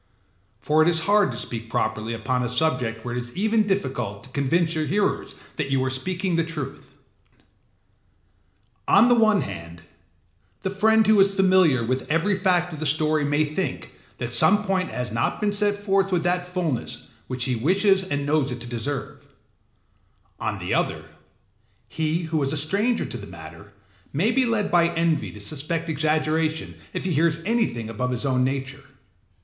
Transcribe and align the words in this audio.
For 0.59 0.81
it 0.81 0.87
is 0.89 1.01
hard 1.01 1.29
to 1.31 1.37
speak 1.37 1.69
properly 1.69 2.15
upon 2.15 2.41
a 2.41 2.49
subject 2.49 3.05
where 3.05 3.15
it 3.15 3.21
is 3.23 3.35
even 3.37 3.67
difficult 3.67 4.23
to 4.23 4.29
convince 4.31 4.73
your 4.73 4.87
hearers 4.87 5.35
that 5.57 5.69
you 5.69 5.83
are 5.85 5.91
speaking 5.91 6.35
the 6.37 6.43
truth. 6.43 6.95
On 8.87 9.09
the 9.09 9.13
one 9.13 9.41
hand, 9.41 9.83
the 10.63 10.71
friend 10.71 11.05
who 11.05 11.19
is 11.19 11.35
familiar 11.35 11.85
with 11.85 12.09
every 12.09 12.35
fact 12.35 12.73
of 12.73 12.79
the 12.79 12.87
story 12.87 13.23
may 13.23 13.45
think 13.45 13.93
that 14.17 14.33
some 14.33 14.63
point 14.63 14.89
has 14.89 15.11
not 15.11 15.39
been 15.39 15.53
set 15.53 15.75
forth 15.77 16.11
with 16.11 16.23
that 16.23 16.47
fullness 16.47 17.05
which 17.27 17.45
he 17.45 17.55
wishes 17.55 18.03
and 18.03 18.25
knows 18.25 18.51
it 18.51 18.59
to 18.61 18.67
deserve; 18.67 19.27
on 20.39 20.57
the 20.57 20.73
other, 20.73 21.05
he 21.87 22.23
who 22.23 22.41
is 22.41 22.51
a 22.51 22.57
stranger 22.57 23.05
to 23.05 23.17
the 23.17 23.27
matter 23.27 23.71
may 24.13 24.31
be 24.31 24.47
led 24.47 24.71
by 24.71 24.87
envy 24.95 25.29
to 25.31 25.39
suspect 25.39 25.89
exaggeration 25.89 26.73
if 26.91 27.05
he 27.05 27.13
hears 27.13 27.43
anything 27.45 27.87
above 27.87 28.09
his 28.09 28.25
own 28.25 28.43
nature. 28.43 28.85